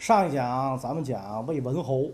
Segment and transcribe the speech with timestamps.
[0.00, 2.10] 上一讲咱们讲魏文侯，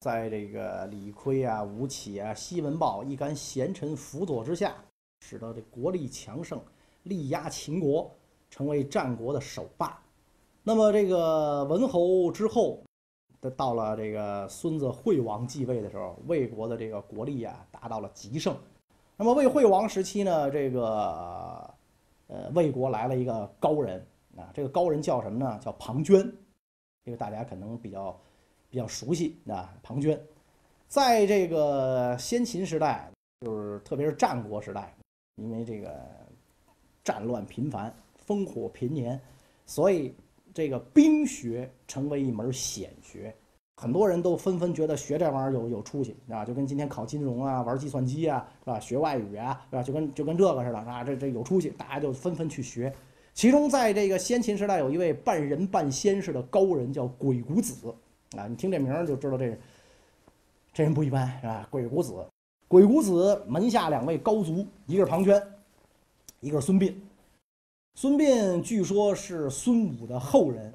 [0.00, 4.74] 在这个李悝啊、吴起啊、西文豹一干贤臣辅佐之下，
[5.20, 6.60] 使得这国力强盛，
[7.04, 8.10] 力压秦国，
[8.50, 10.02] 成为战国的首霸。
[10.64, 12.82] 那么这个文侯之后，
[13.56, 18.52] 到了这个孙子惠王继位的时候，魏国的这个国力啊达到了极盛。
[19.16, 21.72] 那么魏惠王时期呢，这个
[22.26, 24.04] 呃魏国来了一个高人
[24.36, 25.56] 啊，这个高人叫什么呢？
[25.62, 26.28] 叫庞涓。
[27.04, 28.18] 这个大家可能比较
[28.68, 30.18] 比较熟悉啊，庞涓，
[30.88, 34.94] 在这个先秦时代，就是特别是战国时代，
[35.36, 36.04] 因为这个
[37.02, 37.94] 战乱频繁，
[38.26, 39.18] 烽火频年，
[39.64, 40.14] 所以
[40.52, 43.34] 这个兵学成为一门显学，
[43.76, 48.80] 很多人都纷纷觉得学这玩意儿有有出息啊，就跟今天考金融啊、玩计算机啊，是吧？
[48.80, 49.82] 学外语啊，是吧？
[49.82, 52.94] 就跟就跟这个似的啊，这这有出息，大家就纷纷去学。
[53.38, 57.94] 其中，在这个先秦时代，有一位半人半仙似的高人，叫鬼谷子
[58.36, 58.48] 啊。
[58.48, 59.56] 你听这名儿就知道，这
[60.72, 61.64] 这人不一般，是吧？
[61.70, 62.12] 鬼谷子，
[62.66, 65.40] 鬼谷子门下两位高足，一个是庞涓，
[66.40, 66.92] 一个是孙膑。
[67.94, 70.74] 孙膑据说是孙武的后人，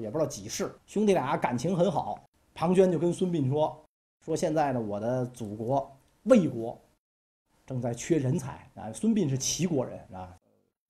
[0.00, 0.74] 也不知道几世。
[0.86, 2.18] 兄弟俩感情很好。
[2.52, 3.80] 庞涓就跟孙膑说
[4.26, 5.88] ：“说现在呢，我的祖国
[6.24, 6.76] 魏国
[7.64, 8.92] 正在缺人才啊。
[8.92, 10.36] 孙膑是齐国人啊，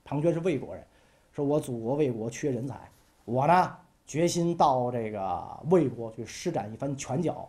[0.05, 0.83] 庞涓是魏国人。”
[1.33, 2.79] 说我祖国魏国缺人才，
[3.25, 7.49] 我呢决心到这个魏国去施展一番拳脚，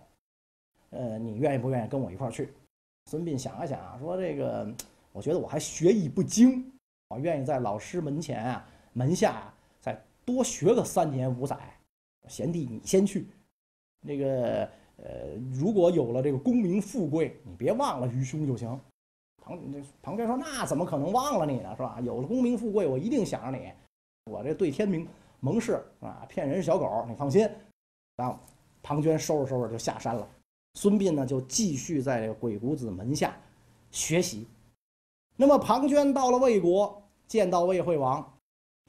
[0.91, 2.53] 呃，你愿意不愿意跟我一块儿去？
[3.09, 4.73] 孙膑想了想，说这个
[5.11, 6.71] 我觉得我还学艺不精，
[7.09, 11.57] 我愿意在老师门前啊门下再多学个三年五载。
[12.29, 13.27] 贤弟你先去，
[13.99, 14.63] 那个
[14.95, 18.79] 呃，如果有了这个功名富贵，你别忘了愚兄就行。
[19.45, 21.75] 庞那庞涓说：“那怎么可能忘了你呢？
[21.75, 21.99] 是吧？
[22.01, 23.69] 有了功名富贵，我一定想着你。
[24.31, 25.05] 我这对天明
[25.41, 27.49] 盟誓啊，骗人是小狗，你放心。”
[28.15, 28.39] 然后
[28.81, 30.25] 庞涓收拾收拾就下山了。
[30.75, 33.35] 孙膑呢，就继续在鬼谷子门下
[33.91, 34.47] 学习。
[35.35, 38.25] 那么庞涓到了魏国，见到魏惠王，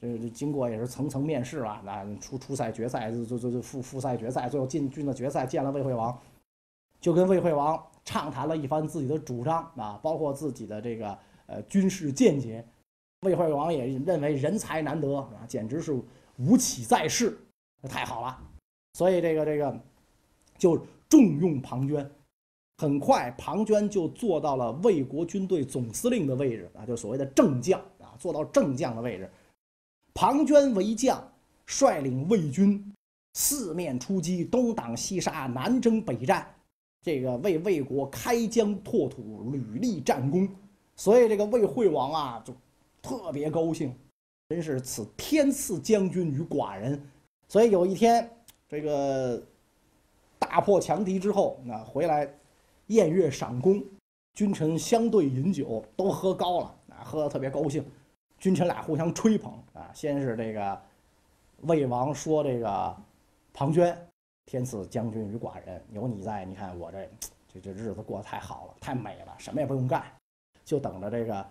[0.01, 6.17] 这这经过也是层层面试啊，那初初赛、决赛，就就就复复赛、决赛，最后进军了决赛，见了魏惠王，
[7.01, 7.83] 就跟魏惠王。
[8.05, 11.17] 畅谈了一番自己的主张啊，包括自己的这个
[11.47, 12.65] 呃军事见解。
[13.21, 15.99] 魏惠王也认为人才难得啊，简直是
[16.37, 17.35] 吴起在世，
[17.89, 18.39] 太好了。
[18.93, 19.77] 所以这个这个
[20.57, 20.77] 就
[21.09, 22.07] 重用庞涓。
[22.77, 29.31] 很快，庞涓就做到了魏国军队总司令的位置啊，就所谓的正将啊，做到正将的位置。
[30.13, 31.25] 庞涓为将，
[31.65, 32.93] 率领魏军
[33.33, 36.53] 四面出击，东挡西杀，南征北战。
[37.05, 40.49] 这个为魏国开疆拓土，屡立战功，
[40.95, 42.51] 所以这个魏惠王啊就
[42.99, 43.95] 特别高兴，
[44.49, 46.99] 真是此天赐将军于寡人。
[47.47, 48.27] 所以有一天，
[48.67, 49.39] 这个
[50.39, 52.27] 大破强敌之后，那回来
[52.87, 53.83] 宴乐赏功，
[54.33, 57.85] 君臣相对饮酒，都喝高了啊，喝的特别高兴，
[58.39, 59.91] 君臣俩互相吹捧啊。
[59.93, 60.81] 先是这个
[61.61, 62.97] 魏王说这个
[63.53, 63.95] 庞涓。
[64.45, 67.09] 天赐将军与寡人，有你在，你看我这
[67.51, 70.03] 这这日子过得太好了，太美了，什么也不用干，
[70.63, 71.45] 就等着这个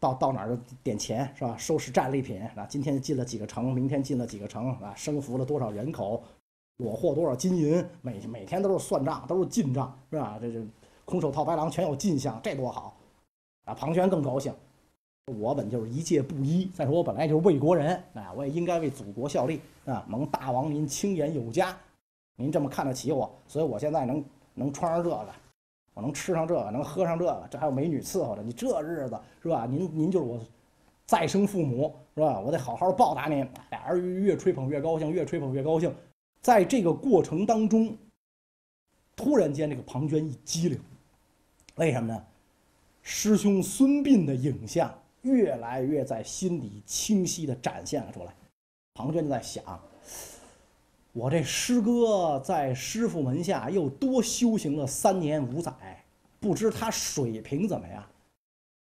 [0.00, 1.56] 到到哪儿点钱是吧？
[1.56, 6.22] 收拾战利品啊，今天进了几个城，明天进了几个城啊，生服了多少人口，
[6.78, 10.36] 裸获多少金银，每每天都是算账，都是进账是吧？
[10.40, 10.66] 这这
[11.04, 12.96] 空手套白狼全有进项，这多好
[13.66, 13.74] 啊！
[13.74, 14.52] 庞涓更高兴，
[15.38, 21.76] 我本就是一介布衣，再说我本来就是魏国人啊，我也应该为祖国效力啊，蒙大王您青眼有加。
[22.40, 24.24] 您这么看得起我，所以我现在能
[24.54, 25.26] 能穿上这个，
[25.92, 28.42] 我能吃上这个，能喝上这个，这还有美女伺候着。
[28.42, 29.66] 你这日子是吧？
[29.66, 30.40] 您您就是我
[31.04, 32.40] 再生父母是吧？
[32.40, 33.46] 我得好好报答您。
[33.70, 35.94] 俩人越吹捧越高兴，越吹捧越高兴。
[36.40, 37.94] 在这个过程当中，
[39.14, 40.80] 突然间这个庞涓一激灵，
[41.74, 42.24] 为什么呢？
[43.02, 44.92] 师兄孙膑的影像
[45.22, 48.34] 越来越在心里清晰地展现了出来。
[48.94, 49.62] 庞涓就在想。
[51.12, 55.72] 我这师哥在师傅门下又多修行了三年五载，
[56.38, 58.04] 不知他水平怎么样？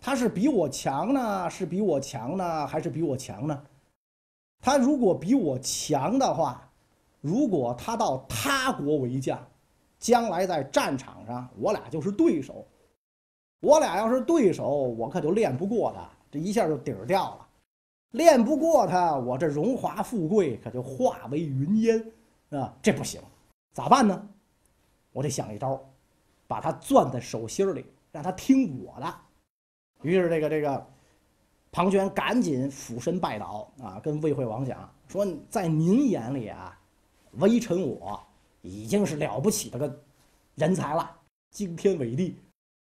[0.00, 3.62] 他是比我强呢，是比我强呢，还是比我强呢？
[4.60, 6.68] 他如果比我强的话，
[7.20, 9.40] 如果他到他国为将，
[10.00, 12.66] 将来在战场上我俩就是对手。
[13.60, 17.47] 我俩要是对手，我可就练不过他，这一下就底儿掉了。
[18.12, 22.12] 练不过他，我这荣华富贵可就化为云烟，
[22.50, 23.20] 啊，这不行，
[23.74, 24.28] 咋办呢？
[25.12, 25.80] 我得想一招，
[26.46, 29.14] 把他攥在手心里，让他听我的。
[30.02, 30.86] 于是这个这个
[31.70, 36.78] 庞涓赶紧俯身拜倒啊，跟魏惠王讲说：“在您眼里啊，
[37.32, 38.18] 微臣我
[38.62, 40.02] 已经是了不起的个
[40.54, 41.10] 人才了，
[41.50, 42.38] 惊天伟地，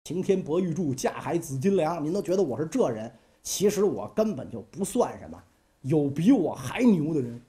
[0.05, 3.13] 擎天博玉柱，架海紫金梁，您都觉得我是这人，
[3.43, 5.43] 其实我根本就不算什么，
[5.83, 7.41] 有比我还牛的人。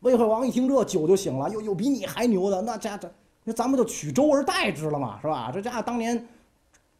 [0.00, 3.12] 魏惠王一听这酒就醒了，有有比你还牛的，那家这
[3.44, 5.50] 那咱们就取周而代之了嘛，是吧？
[5.52, 6.26] 这家伙当年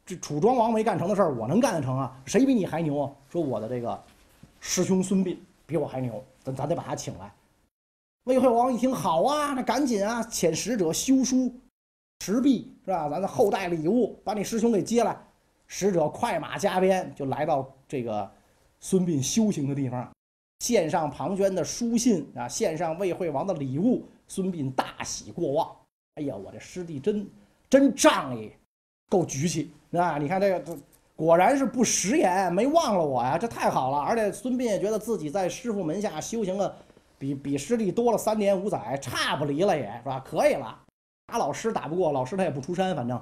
[0.05, 2.15] 这楚庄王没干成的事儿，我能干得成啊？
[2.25, 3.11] 谁比你还牛啊？
[3.29, 3.99] 说我的这个
[4.59, 5.35] 师兄孙膑
[5.65, 7.31] 比我还牛，咱咱得把他请来。
[8.25, 11.51] 魏惠王一听，好啊，那赶紧啊，遣使者修书
[12.19, 13.09] 持璧，是吧？
[13.09, 15.17] 咱的后代礼物，把你师兄给接来。
[15.65, 18.31] 使者快马加鞭，就来到这个
[18.79, 20.09] 孙膑修行的地方。
[20.59, 25.75] 献上庞涓的书信啊，献上魏惠王的礼物，孙膑大喜过望。
[26.15, 27.27] 哎呀，我这师弟真
[27.69, 28.51] 真仗义，
[29.09, 30.17] 够局气啊！
[30.17, 30.77] 你看这个，
[31.15, 33.97] 果然是不食言，没忘了我呀，这太好了。
[33.97, 36.73] 而且孙膑也觉得自己在师傅门下修行了，
[37.17, 40.23] 比比师弟多了三年五载，差不离了也是吧？
[40.23, 40.79] 可以了，
[41.25, 43.19] 打老师打不过，老师他也不出山，反正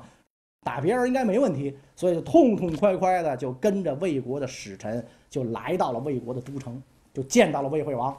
[0.62, 6.82] 打别人应该没问题，所以就痛痛快快的就跟着魏国的使臣就来到了魏国的都城。
[7.12, 8.16] 就见到了魏惠王，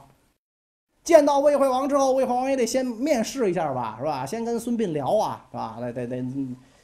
[1.01, 4.25] 见到魏惠王之后，魏惠王也得先面试一下吧，是吧？
[4.25, 5.77] 先跟孙膑聊啊，是吧？
[5.79, 6.23] 得得得，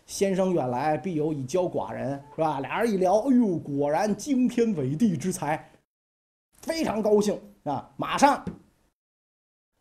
[0.06, 2.62] 先生远来，必有以教寡人，是吧？
[2.62, 5.70] 俩人一聊，哎呦，果然惊天伟地之才，
[6.62, 7.92] 非常高兴啊！
[7.98, 8.44] 马上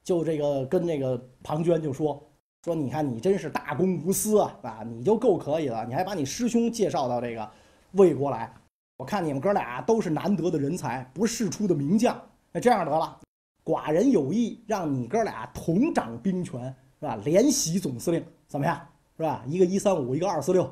[0.02, 2.20] 就这个跟那个庞涓就说
[2.66, 7.48] 说，你看你真是大公无私啊，啊，你就够可以了，你还把你师兄介绍到这个
[7.92, 8.52] 魏国来。
[8.96, 12.20] 我看你们哥俩都是难得的人才，不世出的名将。
[12.50, 13.20] 那这样得了，
[13.64, 16.60] 寡人有意让你哥俩同掌兵权，
[16.98, 17.14] 是吧？
[17.24, 18.84] 联席总司令，怎么样？
[19.16, 19.44] 是吧？
[19.46, 20.68] 一个一三五，一个二四六，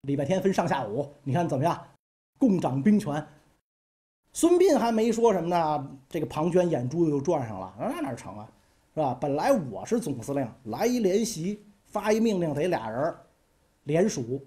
[0.00, 1.80] 礼拜天分上下午，你看怎么样？
[2.40, 3.24] 共掌兵权。
[4.32, 8.48] 孙膑还没说什么呢，这个庞涓眼珠子就转上了，那哪成啊？
[8.94, 9.16] 是吧？
[9.20, 13.14] 本来我是总司令，来一联席，发一命令得俩人
[13.84, 14.44] 联署，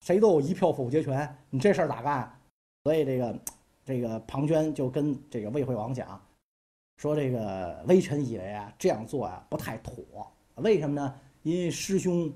[0.00, 2.40] 谁都有一票否决权，你这事儿咋干？
[2.82, 3.38] 所以这个，
[3.84, 6.20] 这个庞涓就跟这个魏惠王讲，
[6.96, 10.02] 说这个微臣以为啊，这样做啊不太妥。
[10.56, 11.14] 为什么呢？
[11.42, 12.32] 因为师兄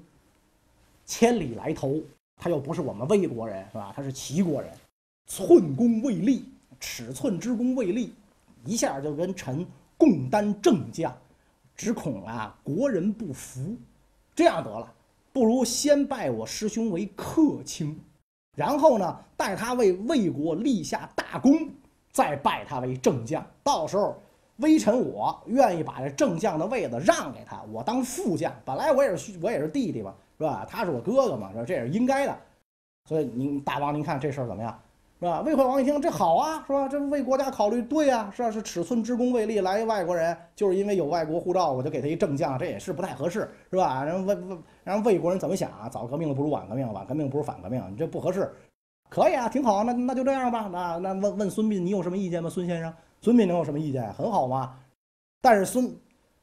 [1.07, 1.99] 千里来投，
[2.37, 3.91] 他又不是我们魏国人，是吧？
[3.97, 4.71] 他是齐国人，
[5.27, 6.45] 寸功未立，
[6.79, 8.13] 尺寸之功未立，
[8.67, 9.67] 一下就跟臣
[9.97, 11.17] 共担正将，
[11.79, 13.75] 只恐啊国人不服。
[14.35, 14.93] 这样得了，
[15.33, 17.99] 不如先拜我师兄为客卿。
[18.57, 21.71] 然后呢，待他为魏国立下大功，
[22.11, 23.47] 再拜他为正将。
[23.63, 24.21] 到时候，
[24.57, 28.53] 微臣我愿意把这正将的位子让给他，我当副将。
[28.65, 30.67] 本来我也是我也是弟弟嘛，是吧？
[30.69, 32.37] 他是我哥哥嘛，这这也是应该的。
[33.09, 34.77] 所以您大王，您看这事儿怎么样？
[35.21, 35.41] 是吧？
[35.41, 36.87] 魏惠王一听，这好啊，是吧？
[36.87, 38.51] 这为国家考虑，对呀，是吧？
[38.51, 44.05] 是尺寸之功未立，来一外国人，就是因为有外国护照，我就给他一正将，这也是不太合适，是吧？
[44.05, 45.89] 然后魏魏，然后魏国人怎么想啊？
[45.89, 48.49] 早革命不如晚革命，晚革命不如反革命，你这不合适。
[49.11, 50.69] 可以啊，挺好，那那就这样吧。
[50.71, 52.49] 那那问问孙膑，你有什么意见吗？
[52.49, 54.13] 孙先生，孙膑能有什么意见？
[54.13, 54.77] 很好嘛。
[55.41, 55.97] 但是孙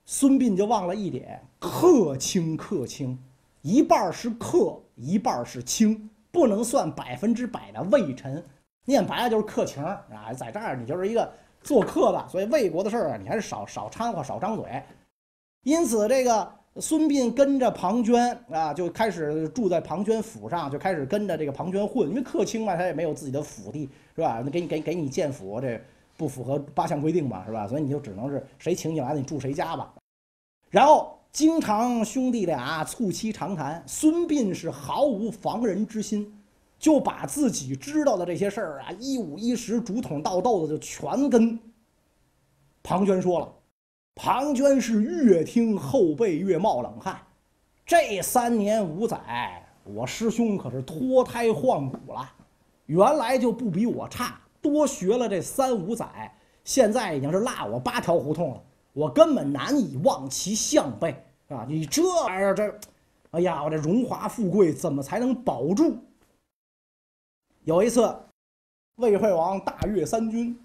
[0.03, 3.17] 孙膑就忘了一点，客卿客卿，
[3.61, 8.43] 一半是客，一半是卿，不能算百分之百的魏臣。
[8.85, 11.29] 念白了就是客情啊，在这儿你就是一个
[11.61, 14.81] 做客的，所以魏国的事儿啊，你还是少少掺和，少张嘴。
[15.63, 22.07] 因此，这个孙膑跟着庞涓啊，就开始住在庞涓府上，就开始跟着这个庞涓混。
[22.07, 24.41] 因为客卿嘛，他也没有自己的府地，是吧？
[24.45, 25.81] 那给你给给你建府，这
[26.15, 27.67] 不符合八项规定嘛，是吧？
[27.67, 29.91] 所以你就只能是谁请你来，你住谁家吧。
[30.69, 36.31] 然后经常兄弟俩促膝长谈，孙膑是毫无防人之心。
[36.77, 41.57] 就把自己知道的这些事儿啊，一五一十、竹筒倒豆子，就全跟
[42.83, 43.51] 庞涓说了。
[44.13, 47.19] 庞涓是越听后背越冒冷汗。
[47.85, 52.29] 这三年五载，我师兄可是脱胎换骨了，
[52.85, 58.63] 原来就不比我差，多学了这三五载，现在已经是落我八条胡同了，
[58.93, 61.15] 我根本难以望其项背
[61.49, 61.65] 啊！
[61.67, 62.79] 你这玩意儿，这，
[63.31, 65.97] 哎呀，我这荣华富贵怎么才能保住？
[67.65, 68.15] 有一次，
[68.97, 70.55] 魏惠王大阅三军，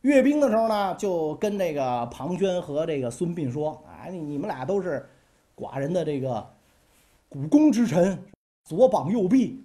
[0.00, 5.06] 阅兵的时候呢，就跟这个庞涓和这个孙膑说：“哎，你们俩都是
[5.54, 6.50] 寡人的这个
[7.28, 8.18] 股肱之臣，
[8.64, 9.62] 左膀右臂。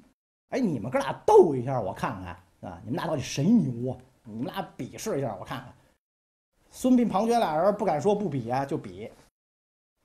[0.50, 3.98] 哎，你们哥俩斗一下，我看看啊，你们俩到底谁牛啊？
[4.26, 5.74] 你们俩比试一下，我看看。”
[6.70, 9.10] 孙膑、庞涓俩人不敢说不比啊，就比。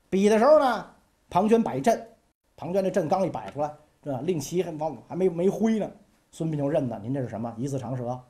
[0.09, 0.95] 比的时候呢，
[1.29, 2.09] 庞涓摆阵，
[2.55, 4.21] 庞涓这阵刚一摆出来，这？
[4.21, 5.91] 令旗还往还没没挥呢。
[6.33, 7.55] 孙膑就认得您这是什么？
[7.57, 8.25] 一字长蛇是吧？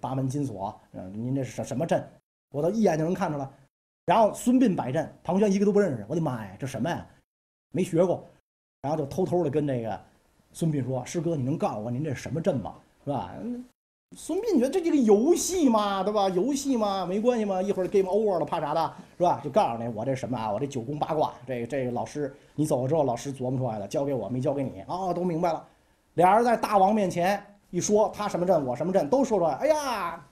[0.00, 2.06] 八门金锁，嗯，您这是什什么阵？
[2.50, 3.48] 我都一眼就能看出来。
[4.04, 6.04] 然后孙膑摆阵，庞涓一个都不认识。
[6.08, 7.06] 我的妈呀，这什么呀？
[7.70, 8.22] 没学过。
[8.82, 9.98] 然后就偷偷的跟这个
[10.52, 12.74] 孙膑说：“师哥，你能告诉我您这是什么阵吗？
[13.04, 13.32] 是吧？”
[14.14, 16.28] 孙膑觉得这是个游戏嘛，对吧？
[16.28, 19.40] 游戏嘛，没关系嘛，一会儿 game over 了，怕啥的，是吧？
[19.42, 20.52] 就告诉你，我这什么啊？
[20.52, 25.12] 我这九宫八卦，这这个老师你走了之后，老师琢磨出来的，交给我没交给你啊？
[25.14, 25.66] 都明白了。
[26.14, 29.54] 俩人在大王面前一说，他什么阵，我什么阵，都说出来。
[29.54, 30.24] 哎呀，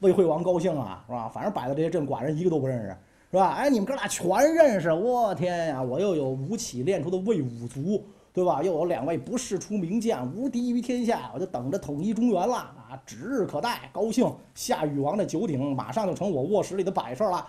[0.00, 1.28] 魏惠王高兴啊，是吧？
[1.28, 2.96] 反正摆的这些阵，寡人一个都不认识，
[3.30, 3.54] 是吧？
[3.54, 5.82] 哎，你们哥俩全认识，我天呀！
[5.82, 8.04] 我又有吴起练出的魏武卒。
[8.32, 8.62] 对吧？
[8.62, 12.96] 又有两位不世出名将，无敌于天下，我就等着统一中原了啊！
[13.04, 14.32] 指日可待，高兴。
[14.54, 17.44] 夏禹王的九鼎马上就成我卧室里的摆设了。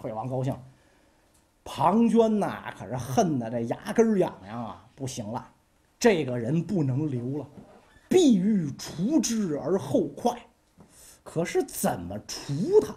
[0.00, 0.56] 惠王高兴，
[1.62, 4.86] 庞涓呐，可是恨得这牙根痒痒啊！
[4.94, 5.46] 不行了，
[6.06, 7.46] 这个人不能留了，
[8.08, 10.40] 必欲除之而后快。
[11.24, 12.94] 可是怎么除他？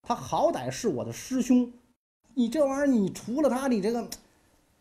[0.00, 1.68] 他好歹是我的师兄，
[2.34, 4.08] 你这玩意儿，你除了他，你这个。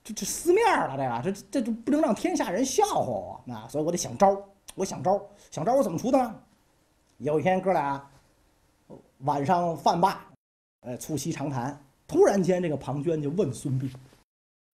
[0.04, 3.68] 这这撕面了，这个这这就不能让天下人笑话我啊！
[3.68, 4.40] 所以我得想招
[4.76, 6.36] 我想招想招我怎么除他呢？
[7.18, 8.00] 有一天哥俩
[9.22, 10.24] 晚上饭罢，
[10.82, 13.92] 呃，促膝长谈，突然间这个庞涓就问孙膑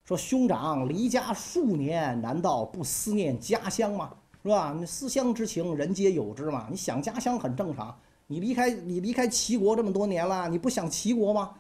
[0.06, 4.14] 说：“兄长离家数年，难道不思念家乡吗？
[4.44, 4.72] 是吧？
[4.78, 6.68] 你思乡之情，人皆有之嘛。
[6.70, 7.98] 你想家乡很正常。
[8.28, 11.56] 你离开你离开齐国这么多年了，你不想齐国吗？”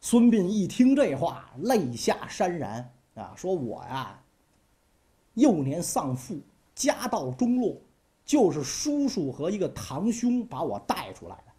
[0.00, 4.16] 孙膑一听这话，泪下潸然啊，说我呀，
[5.34, 6.38] 幼年丧父，
[6.76, 7.76] 家道中落，
[8.24, 11.52] 就是叔叔和一个堂兄把我带出来的。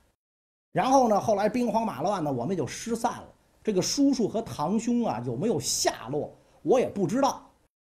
[0.72, 3.28] 然后呢，后来兵荒马乱呢，我们就失散了。
[3.70, 6.34] 这个叔叔和堂兄啊，有没有下落，
[6.64, 7.40] 我也不知道。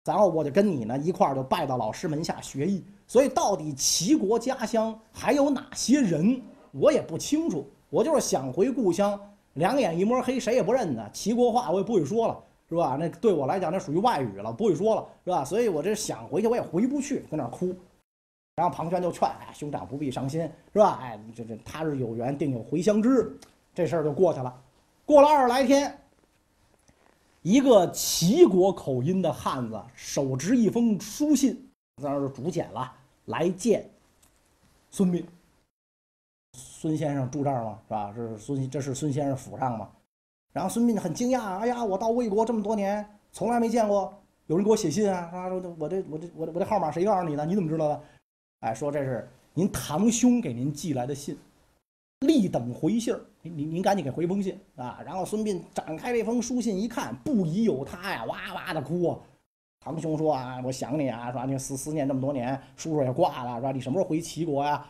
[0.04, 2.84] 然后我就跟你呢一块儿就拜到老师门下学艺。
[3.06, 6.38] 所以到底齐国家乡还有哪些人，
[6.72, 7.66] 我也不清楚。
[7.88, 9.18] 我就是想回故乡。
[9.54, 11.10] 两眼一摸黑，谁也不认得。
[11.10, 12.38] 齐国话我也不会说了，
[12.68, 12.98] 是吧？
[13.00, 15.42] 那对我来讲，那属于外语了，不会说了，是吧？
[15.42, 17.74] 所以我这想回去，我也回不去，在那儿哭。
[18.56, 20.42] 然后庞涓就劝：“哎，兄长不必伤心，
[20.74, 20.98] 是吧？
[21.00, 23.34] 哎，这这他日有缘，定有回乡之。”
[23.74, 24.54] 这事儿就过去了。
[25.04, 25.98] 过了二十来天，
[27.42, 31.54] 一个齐国口音的汉子手执一封书信，
[32.02, 32.92] 在那儿就竹简了，
[33.26, 33.90] 来见
[34.90, 35.24] 孙膑。
[36.54, 37.78] 孙先生住这儿吗？
[37.86, 38.12] 是吧？
[38.14, 39.88] 这是孙，这是孙先生府上吗？
[40.52, 44.12] 然后孙膑很惊讶，哎呀，我到魏国这么多年，从来没见过
[44.46, 45.28] 有人给我写信啊！
[45.30, 47.46] 他，说我这我这我这我这号码谁告诉你的？
[47.46, 48.02] 你怎么知道的？
[48.60, 51.36] 哎，说这是您堂兄给您寄来的信，
[52.22, 55.00] 立等回信儿，您您您赶紧给回封信啊！
[55.04, 59.18] 然后孙膑展开这封书信一看，不疑有他呀，哇哇的哭啊！
[59.80, 61.44] 堂兄说啊，我想你啊，是吧？
[61.44, 63.72] 你思思念这么多年，叔叔也挂了，是吧？
[63.72, 64.86] 你什么时候回齐国呀？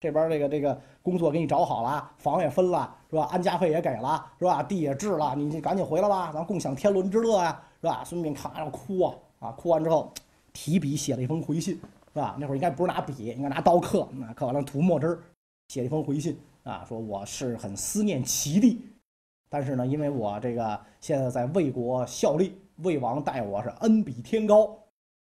[0.00, 3.22] 这边这个这个工作给你找好了，房也分了，是吧？
[3.30, 4.62] 安家费也给了，是吧？
[4.62, 8.02] 地也置了，你赶紧回来吧，咱共享天伦之乐呀，是吧？
[8.04, 9.50] 孙膑看完了哭啊啊！
[9.52, 10.12] 哭完之后，
[10.52, 11.74] 提笔写了一封回信，
[12.12, 12.36] 是吧？
[12.38, 15.18] 那会儿应该不是拿笔，应该拿刀刻，那刻完了涂墨汁儿，
[15.68, 18.84] 写了一封回信啊，说我是很思念齐地，
[19.48, 24.78] 但是呢，因为我这个现在在魏国效力，魏王待我是恩比天高，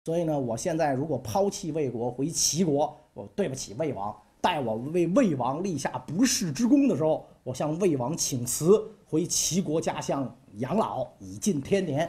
[0.05, 4.15] 所以呢，我现在如果抛弃魏国回齐国，我对不起魏王。
[4.41, 12.09] 待我为魏王立下不世之功的时候，我向魏王请辞，回齐国家乡养老，以尽天年。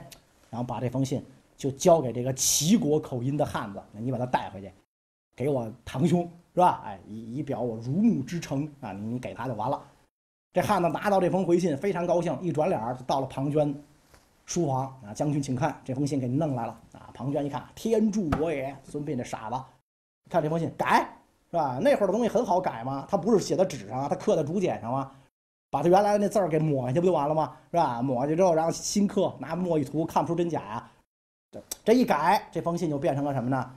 [0.49, 1.23] 然后把这封信
[1.57, 4.71] 就交给这个齐国口音的汉子，你把他带回去，
[5.35, 6.29] 给我堂兄
[6.59, 6.81] 是吧？
[6.83, 8.91] 哎，以以表我如沐之诚啊！
[8.91, 9.81] 你给他就完了。
[10.51, 13.73] 这汉子拿到这封回信，非常高兴，一转脸就到了庞涓
[14.45, 17.09] 书房啊，将军请看，这封信给您弄来了啊。
[17.13, 18.75] 庞涓一看，天助我也！
[18.83, 19.55] 孙膑这傻子，
[20.29, 21.07] 看这封信改。
[21.49, 21.79] 是吧？
[21.81, 23.07] 那会儿的东西很好改吗？
[23.09, 25.09] 他不是写在纸上啊，他刻在竹简上吗，
[25.71, 27.55] 把他原来的那字儿给抹下去不就完了吗？
[27.71, 28.01] 是吧？
[28.01, 30.91] 抹下去之后，然后新刻，拿墨一涂，看不出真假呀。
[31.51, 33.71] 这这一改，这封信就变成了什么呢？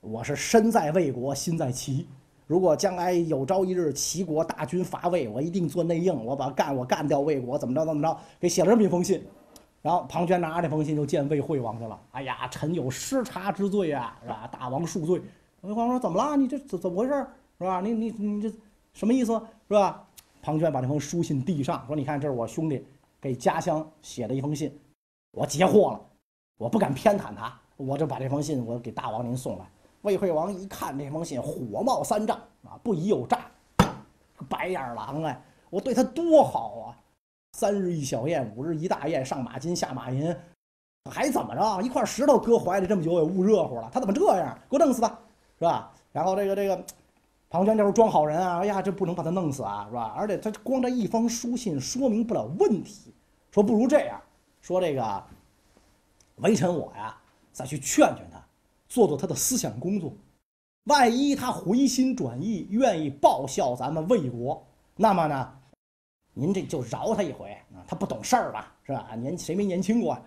[0.00, 2.06] 我是身在魏国，心在齐。
[2.46, 8.16] 如果将来有朝一日齐国大军伐魏，我一定做内应，我把干我干掉魏国，怎么着怎么着？
[8.38, 9.22] 给写了这么一封信。
[9.82, 12.00] 然后庞涓拿着这封信就见魏惠王去了。
[12.12, 14.48] 哎呀，臣有失察之罪啊，是吧？
[14.50, 15.20] 大王恕罪。
[15.62, 16.36] 魏惠王说：“怎么了？
[16.36, 17.26] 你这怎怎么回事？
[17.58, 17.80] 是吧？
[17.80, 18.52] 你你你这
[18.92, 19.32] 什么意思？
[19.68, 20.04] 是吧？”
[20.42, 22.84] 庞涓把这封书信递上，说：“你看，这是我兄弟
[23.20, 24.72] 给家乡写的一封信，
[25.32, 26.00] 我截获了，
[26.58, 29.64] 我不敢偏袒他，我就把这封信我给大王您送来。”
[30.06, 33.40] 魏惠王一看这封信，火冒三丈啊，不疑有诈，
[34.48, 36.94] 白眼狼哎，我对他多好啊！
[37.54, 40.32] 三日一小宴，五日一大宴，上马金下马银，
[41.10, 41.82] 还怎么着？
[41.82, 44.56] 一块石头搁怀里这么久也捂热乎了，他怎么这样？
[44.70, 45.08] 给我弄死他！
[45.58, 45.92] 是吧？
[46.12, 46.84] 然后这个这个，
[47.50, 50.14] 庞涓就是装好人啊，哎呀，这不能把他弄死啊，是吧？
[50.16, 53.12] 而且他光这一封书信说明不了问题，
[53.50, 54.22] 说不如这样，
[54.60, 55.24] 说这个
[56.36, 57.16] 微臣我呀，
[57.50, 58.45] 再去劝劝他，
[58.88, 60.12] 做做他的思想工作。
[60.84, 64.64] 万一他回心转意，愿意报效咱们魏国，
[64.96, 65.52] 那么呢，
[66.32, 67.82] 您这就饶他一回啊。
[67.88, 69.14] 他不懂事儿吧，是吧？
[69.16, 70.22] 年谁没年轻过啊？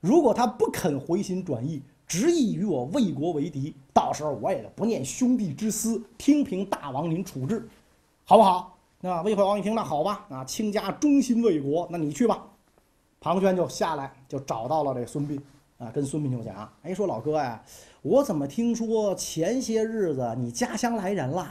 [0.00, 7.68] 如果他不肯回心转意，执意与我魏国为敌，到时候我也不念兄弟之私，听凭大王您处置，
[8.24, 8.78] 好不好？
[9.00, 12.46] 那魏惠王一听，那好吧，啊，卿家忠心魏国，那你去吧。
[13.20, 15.40] 庞涓就下来，就找到了这孙膑，
[15.82, 17.60] 啊，跟孙膑就讲，哎，说老哥呀。
[18.02, 21.46] 我怎么听说前些日子你家乡来人了，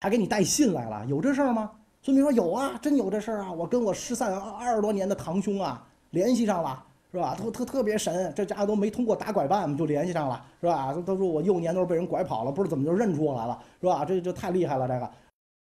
[0.00, 1.04] 还给你带信来了？
[1.06, 1.70] 有这事儿吗？
[2.02, 3.52] 孙膑说有啊，真有这事儿啊！
[3.52, 7.34] 我跟我失散二二十多年的堂兄啊联系上了，是吧？
[7.34, 10.94] 特特特别神，这家伙都没通过打拐办就联系上了，是吧？
[11.06, 14.04] 他说我幼年都是被人拐跑了，不知道怎么就认出我来了，是吧？
[14.04, 15.10] 这这太厉害了，这个，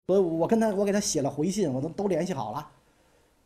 [0.07, 2.67] 所以我跟他我给他写了回信，我都都联系好了。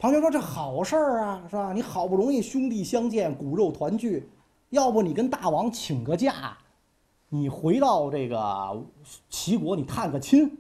[0.02, 1.72] 庞涓说这好事儿啊，是吧？
[1.74, 4.28] 你好不容易兄弟相见，骨肉团聚。
[4.72, 6.58] 要不你跟大王请个假，
[7.30, 8.84] 你回到这个
[9.30, 10.58] 齐国，你探个亲，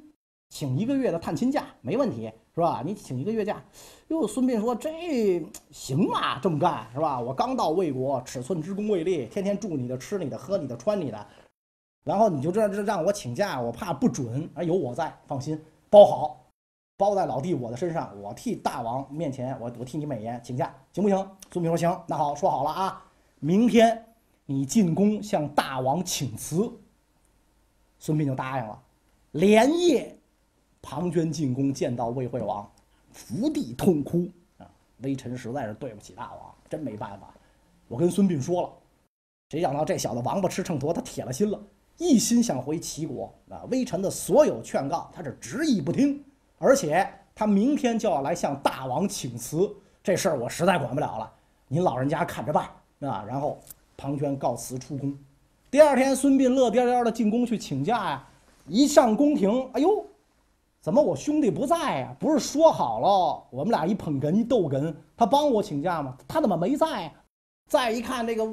[0.47, 2.83] 请一个月的探亲假没问题，是吧？
[2.85, 3.59] 你请一个月假，
[4.09, 7.19] 哟，孙膑说这行嘛，这么干是吧？
[7.19, 11.27] 我刚到魏国，尺寸之功未立，天天住你的、吃你的、喝你的、穿你的，
[12.03, 16.37] 然后你就这这让我请假，我怕不准，啊，有我在，放心，包好，
[17.01, 21.17] 包在老弟我的身上，我替大王面前，我我替你美言，请假行不行？
[21.51, 23.03] 孙膑说行，那好，说好了啊。
[23.39, 24.05] 明天
[24.45, 26.71] 你进宫向大王请辞，
[27.97, 28.79] 孙膑就答应了。
[29.31, 30.15] 连夜，
[30.79, 32.69] 庞涓进宫见到魏惠王，
[33.11, 34.29] 伏地痛哭
[34.59, 34.69] 啊！
[34.99, 37.33] 微臣实在是对不起大王，真没办法。
[37.87, 38.69] 我跟孙膑说了，
[39.49, 41.59] 谁想到这小子王八吃秤砣，他铁了心了，
[41.97, 43.63] 一心想回齐国啊！
[43.71, 46.23] 微臣的所有劝告，他是执意不听，
[46.61, 51.31] 而且他明天就要来向大王请辞，这事儿我实在管不了了，
[51.67, 52.69] 您老人家看着办。
[52.99, 53.57] 啊，然后
[53.97, 55.17] 庞涓告辞出宫。
[55.71, 58.27] 第二天，孙膑乐颠颠的进宫去请假呀。
[58.67, 60.05] 一上宫廷，哎呦，
[60.79, 62.15] 怎么我兄弟不在呀？
[62.19, 66.15] 不是说好了，我们俩一捧哏一逗哏，他帮我请假吗？
[66.27, 67.11] 他怎么没在？
[67.67, 68.47] 再一看，这个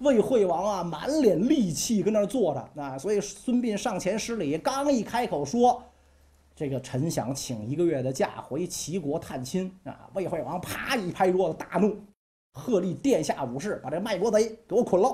[0.00, 2.98] 魏惠王啊，满脸戾气，跟那儿坐着啊。
[2.98, 5.82] 所以孙膑上前施礼，刚一开口说
[6.54, 11.96] ：“这个臣想请一个月的假回齐国探亲啊。”魏惠王啪一拍桌子，大怒。
[12.56, 15.08] 鹤立殿下武士，把这卖国贼给我捆了，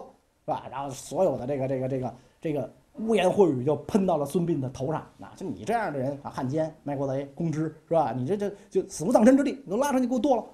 [0.44, 0.66] 是吧？
[0.70, 5.00] 然后所有的这个这个这个这个污言秽语就喷到了孙膑的头上。
[5.18, 8.12] 啊，就你这样的人啊，汉奸、卖国贼、公知，是吧？
[8.12, 10.44] 你这这就死无葬身之地，你都拉上去给我剁了。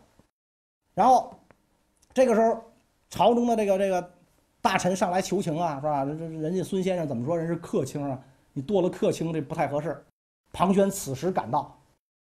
[0.94, 1.34] 然后
[2.14, 2.62] 这个时候，
[3.10, 4.08] 朝中的这个这个
[4.60, 6.04] 大臣上来求情啊，是吧？
[6.04, 7.36] 这这人家孙先生怎么说？
[7.36, 8.16] 人是客卿啊，
[8.52, 10.00] 你剁了客卿，这不太合适。
[10.56, 11.70] 庞涓此时赶到。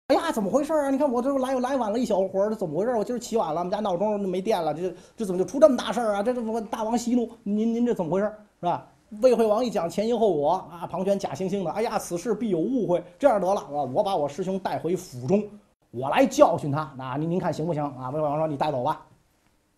[0.06, 0.88] 哎呀，怎么回事啊？
[0.88, 2.96] 你看我这来又来晚了一小会儿，这怎么回事？
[2.96, 6.22] 我今儿起晚了，我们家闹钟没电了，这这怎么就出这么大事儿啊？
[6.22, 8.26] 这这我大王息怒，您您这怎么回事
[8.60, 8.86] 是吧？
[9.20, 15.44] 魏惠王一讲前因后果啊，庞涓假惺惺的，哎呀，此事必有误会，这样得了啊，我把我师兄带回府中，
[15.90, 16.90] 我来教训他。
[16.96, 18.08] 那您您看行不行啊？
[18.08, 19.06] 魏惠王说你带走吧，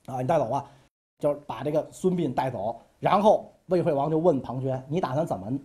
[0.06, 0.64] 啊，你带走吧，
[1.18, 2.80] 就是把这个孙膑带走。
[3.00, 5.58] 然后魏惠王就问庞涓，你打算怎么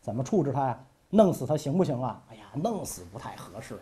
[0.00, 0.78] 怎么处置他呀？
[1.14, 2.22] 弄死他行不行啊？
[2.30, 3.78] 哎呀，弄死不太合适。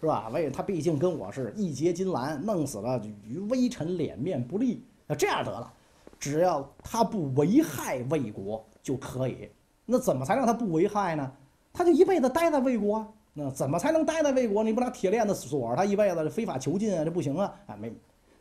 [0.00, 0.28] 是吧？
[0.28, 4.84] 为他毕竟跟我是义结金兰，弄死了于微臣脸面不利。
[5.06, 5.72] 那这样得了，
[6.18, 9.48] 只要他不危害魏国就可以。
[9.86, 11.32] 那怎么才让他不危害呢？
[11.72, 13.10] 他就一辈子待在魏国。
[13.32, 14.62] 那怎么才能待在魏国？
[14.62, 17.54] 你不拿铁链子锁着他一辈子，非法囚禁啊，这不行啊！
[17.66, 17.90] 啊，没，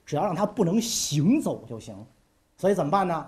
[0.06, 1.96] 只要让他不能行走就行。
[2.58, 3.26] 所以怎么办呢？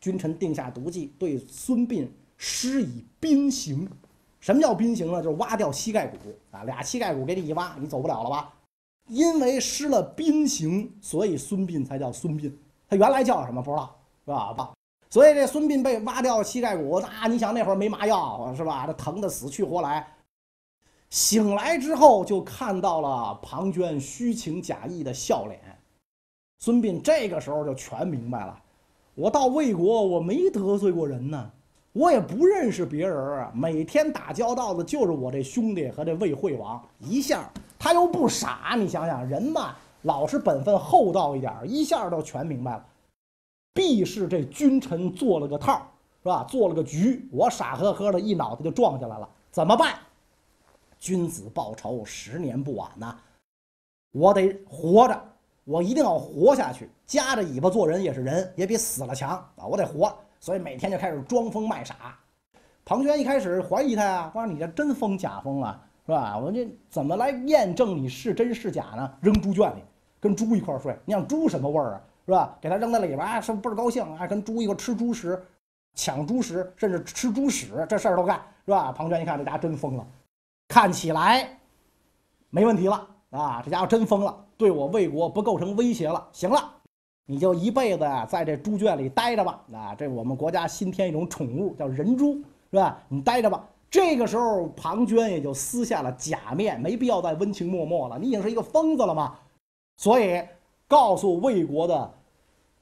[0.00, 3.88] 君臣定下毒计，对孙膑施以鞭刑。
[4.46, 5.20] 什么叫鞭刑呢？
[5.20, 6.16] 就是挖掉膝盖骨
[6.52, 8.54] 啊，俩膝盖骨给你一挖，你走不了了吧？
[9.08, 12.52] 因为失了鞭刑，所以孙膑才叫孙膑。
[12.88, 14.72] 他原来叫什么不知道，是吧？
[15.10, 18.86] 所以这孙膑被挖掉膝盖骨，那你想那会儿没麻药是吧？
[18.86, 20.06] 这疼得死去活来。
[21.10, 25.60] 醒来之后就看到了庞涓虚情假意的笑脸，
[26.60, 28.62] 孙膑这个时候就全明白了：
[29.16, 31.50] 我到魏国，我没得罪过人呢。
[31.96, 36.86] 我也不认识别人啊，每天打交道的就是我这兄弟和这魏惠王。
[37.00, 42.84] 一下他又不傻，你想想人嘛，老实本分、厚道一点，一下都全明白了。
[43.72, 45.90] 必是这君臣做了个套，
[46.22, 46.44] 是吧？
[46.44, 49.26] 做了个局，我傻呵呵的一脑袋就撞下来了。
[49.50, 49.94] 怎么办？
[50.98, 53.16] 君子报仇，十年不晚呐！
[54.12, 55.18] 我得活着，
[55.64, 56.90] 我一定要活下去。
[57.06, 59.66] 夹着尾巴做人也是人，也比死了强啊！
[59.66, 60.14] 我得活。
[60.46, 61.96] 所以每天就开始装疯卖傻，
[62.84, 66.38] 庞涓一开始怀疑他呀，说你这真疯假疯啊，是吧？
[66.38, 69.12] 我这怎么来验证你是真是假呢？
[69.20, 69.82] 扔猪圈里，
[70.20, 72.56] 跟猪一块睡，你想猪什么味儿啊，是吧？
[72.60, 74.24] 给他扔在里边，啊，是不是倍儿高兴啊？
[74.24, 75.44] 跟猪一块吃猪食，
[75.94, 78.92] 抢猪食，甚至吃猪屎，这事儿都干，是吧？
[78.92, 80.06] 庞涓一看这家伙真疯了，
[80.68, 81.58] 看起来
[82.50, 86.28] 没问题了啊，这家伙真疯了，对我魏国不构成威胁了。
[86.30, 86.72] 行了，
[87.26, 89.60] 你就一辈子呀在这猪圈里待着吧。
[89.72, 92.34] 啊，这我们国家新添一种宠物叫人猪，
[92.70, 92.96] 是吧？
[93.08, 93.68] 你待着吧。
[93.90, 98.18] 这个时候，庞涓也就撕下了假面，没必要再温情脉脉了。
[98.18, 99.36] 你已经是一个疯子了嘛，
[99.96, 100.42] 所以
[100.86, 102.14] 告诉魏国的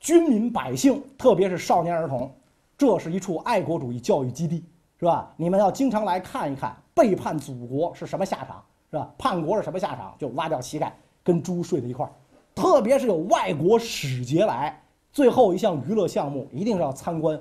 [0.00, 2.30] 军民百姓，特别是少年儿童，
[2.76, 4.64] 这是一处爱国主义教育基地，
[4.98, 5.32] 是吧？
[5.36, 9.10] 你们要经常来看一看，背叛祖国是什么下场，是吧？
[9.16, 10.14] 叛国是什么下场？
[10.18, 12.12] 就挖掉膝盖，跟猪睡在一块儿。
[12.54, 17.40] 特别是有外国使节来，最后一项娱乐项目一定是要参观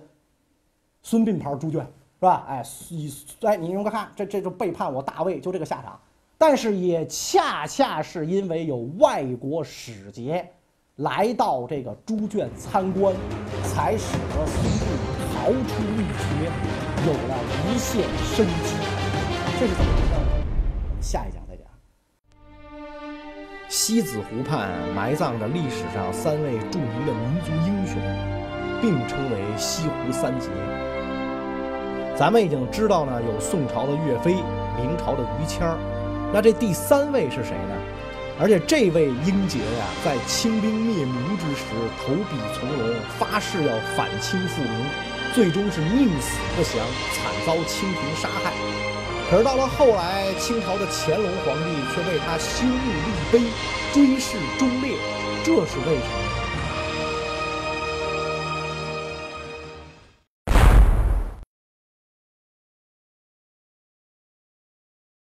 [1.01, 1.85] 孙膑牌猪圈。
[2.19, 2.45] 是吧？
[2.47, 5.99] 哎，以哎，你用个看，这这就背叛我大魏，就这个下场。
[6.37, 10.49] 但是也恰恰是因为有外国使节
[10.95, 13.13] 来到这个猪圈参观，
[13.65, 14.85] 才使得孙膑
[15.35, 16.49] 逃出一劫，
[17.05, 17.35] 有了
[17.67, 18.73] 一线生机。
[19.59, 20.13] 这是怎么回事？
[20.89, 21.42] 我们下一讲再讲。
[23.75, 27.99] 西子湖畔埋葬着历史上三位著名的民族英雄，
[28.79, 30.47] 并称为西湖三杰。
[32.15, 34.35] 咱们已经知道呢，有宋朝的岳飞，
[34.77, 35.75] 明朝的于谦儿，
[36.31, 37.75] 那这第三位是谁呢？
[38.39, 41.65] 而且这位英杰呀，在清兵灭明之时，
[41.97, 44.85] 投笔从戎，发誓要反清复明，
[45.33, 48.82] 最终是宁死不降，惨遭清廷杀害。
[49.29, 53.39] 可是到了后来，清朝的乾隆皇帝却为他修墓立碑，
[53.91, 54.95] 追谥忠烈，
[55.43, 56.32] 这是为什么？